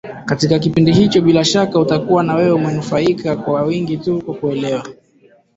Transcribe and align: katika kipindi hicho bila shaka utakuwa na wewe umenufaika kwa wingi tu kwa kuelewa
katika 0.25 0.59
kipindi 0.59 0.91
hicho 0.93 1.21
bila 1.21 1.43
shaka 1.45 1.79
utakuwa 1.79 2.23
na 2.23 2.35
wewe 2.35 2.51
umenufaika 2.51 3.35
kwa 3.35 3.61
wingi 3.63 3.97
tu 3.97 4.21
kwa 4.25 4.35
kuelewa 4.35 4.87